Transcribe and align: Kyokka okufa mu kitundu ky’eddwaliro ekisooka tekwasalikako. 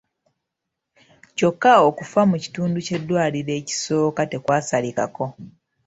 Kyokka 1.35 1.71
okufa 1.87 2.21
mu 2.29 2.37
kitundu 2.43 2.77
ky’eddwaliro 2.85 3.51
ekisooka 3.61 4.21
tekwasalikako. 4.31 5.25